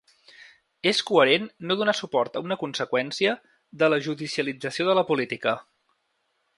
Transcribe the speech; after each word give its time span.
És 0.91 1.01
coherent 1.09 1.45
no 1.71 1.77
donar 1.81 1.95
suport 1.99 2.39
a 2.39 2.43
una 2.47 2.59
conseqüència 2.63 3.37
de 3.83 3.93
la 3.95 4.03
judicialització 4.09 4.91
de 4.91 5.01
la 5.03 5.09
política. 5.13 5.59